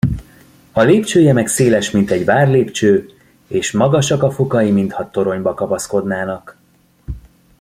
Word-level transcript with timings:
A 0.71 0.81
lépcsője 0.81 1.33
meg 1.33 1.47
széles, 1.47 1.91
mint 1.91 2.11
egy 2.11 2.25
várlépcső, 2.25 3.09
és 3.47 3.71
magasak 3.71 4.23
a 4.23 4.31
fokai, 4.31 4.71
mintha 4.71 5.09
toronyba 5.09 5.53
kapaszkodnának. 5.53 6.57